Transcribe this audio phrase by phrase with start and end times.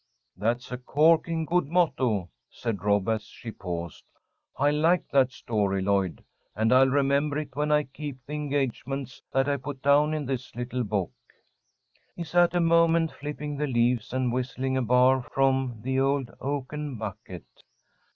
[0.35, 4.03] '""That's a corking good motto," said Rob as she paused.
[4.57, 6.23] "I like that story, Lloyd,
[6.55, 10.55] and I'll remember it when I keep the engagements that I put down in this
[10.55, 11.11] little book."
[12.15, 16.95] He sat a moment, flipping the leaves and whistling a bar from "The Old Oaken
[16.97, 17.45] Bucket."